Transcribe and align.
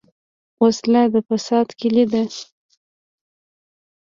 وسله 0.63 1.03
د 1.13 1.15
فساد 1.27 1.67
کلي 1.79 2.05
ده 2.11 2.23